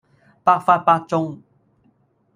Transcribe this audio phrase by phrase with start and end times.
[0.43, 1.43] 百發百中